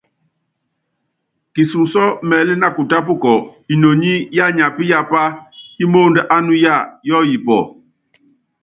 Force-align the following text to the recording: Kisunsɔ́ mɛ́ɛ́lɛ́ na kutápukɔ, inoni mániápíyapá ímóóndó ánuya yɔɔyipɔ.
Kisunsɔ́ 1.53 2.07
mɛ́ɛ́lɛ́ 2.27 2.57
na 2.61 2.67
kutápukɔ, 2.75 3.33
inoni 3.73 4.11
mániápíyapá 4.35 5.21
ímóóndó 5.83 6.21
ánuya 6.35 6.75
yɔɔyipɔ. 7.07 7.57